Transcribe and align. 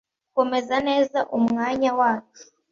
komeza 0.35 0.75
neza 0.89 1.19
umwanya 1.37 1.89
wacu 1.99 2.43